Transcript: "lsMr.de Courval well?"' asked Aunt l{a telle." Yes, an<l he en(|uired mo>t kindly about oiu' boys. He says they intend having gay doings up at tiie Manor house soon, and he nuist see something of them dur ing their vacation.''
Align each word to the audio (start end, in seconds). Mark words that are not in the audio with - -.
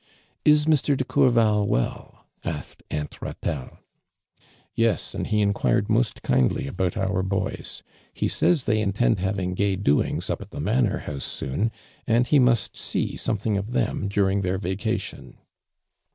"lsMr.de 0.47 1.03
Courval 1.05 1.67
well?"' 1.67 2.25
asked 2.43 2.81
Aunt 2.89 3.19
l{a 3.21 3.35
telle." 3.39 3.77
Yes, 4.73 5.13
an<l 5.13 5.27
he 5.27 5.43
en(|uired 5.43 5.89
mo>t 5.89 6.13
kindly 6.23 6.65
about 6.65 6.93
oiu' 6.93 7.21
boys. 7.23 7.83
He 8.11 8.27
says 8.27 8.65
they 8.65 8.81
intend 8.81 9.19
having 9.19 9.53
gay 9.53 9.75
doings 9.75 10.31
up 10.31 10.41
at 10.41 10.49
tiie 10.49 10.63
Manor 10.63 10.97
house 11.05 11.25
soon, 11.25 11.71
and 12.07 12.25
he 12.25 12.39
nuist 12.39 12.75
see 12.75 13.15
something 13.15 13.57
of 13.57 13.73
them 13.73 14.07
dur 14.07 14.27
ing 14.31 14.41
their 14.41 14.57
vacation.'' 14.57 15.37